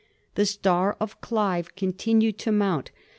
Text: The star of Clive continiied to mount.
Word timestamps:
The 0.33 0.47
star 0.47 0.97
of 0.99 1.21
Clive 1.21 1.75
continiied 1.75 2.37
to 2.39 2.51
mount. 2.51 2.89